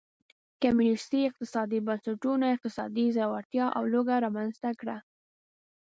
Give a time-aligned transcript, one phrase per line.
[0.61, 4.97] کمونېستي اقتصادي بنسټونو اقتصادي ځوړتیا او لوږه رامنځته کړه.